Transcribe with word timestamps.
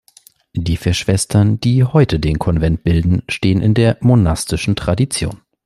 Die 0.55 0.77
vier 0.77 0.95
Schwestern, 0.95 1.59
die 1.59 1.83
heute 1.83 2.19
den 2.19 2.39
Konvent 2.39 2.83
bilden, 2.83 3.21
stehen 3.29 3.61
in 3.61 3.75
der 3.75 3.97
monastischen 4.01 4.75
Tradition. 4.75 5.41